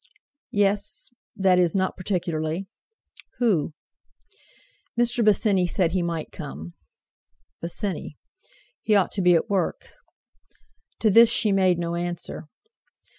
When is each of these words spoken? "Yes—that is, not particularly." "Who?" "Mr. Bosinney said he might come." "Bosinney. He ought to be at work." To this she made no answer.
"Yes—that 0.49 1.59
is, 1.59 1.75
not 1.75 1.95
particularly." 1.95 2.65
"Who?" 3.37 3.69
"Mr. 4.99 5.23
Bosinney 5.23 5.67
said 5.69 5.91
he 5.91 6.01
might 6.01 6.31
come." 6.31 6.73
"Bosinney. 7.61 8.17
He 8.81 8.95
ought 8.95 9.11
to 9.11 9.21
be 9.21 9.35
at 9.35 9.47
work." 9.47 9.93
To 11.01 11.11
this 11.11 11.29
she 11.29 11.51
made 11.51 11.77
no 11.77 11.93
answer. 11.95 12.47